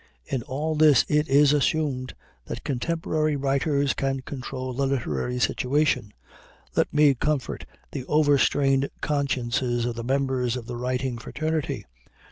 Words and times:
In 0.25 0.41
all 0.41 0.73
this 0.73 1.05
it 1.07 1.27
is 1.27 1.53
assumed 1.53 2.15
that 2.45 2.63
contemporary 2.63 3.35
writers 3.35 3.93
can 3.93 4.21
control 4.21 4.73
the 4.73 4.87
literary 4.87 5.37
situation. 5.37 6.11
Let 6.75 6.91
me 6.91 7.13
comfort 7.13 7.67
the 7.91 8.05
over 8.05 8.39
strained 8.39 8.89
consciences 9.01 9.85
of 9.85 9.93
the 9.95 10.03
members 10.03 10.57
of 10.57 10.65
the 10.65 10.75
writing 10.75 11.19
fraternity. 11.19 11.85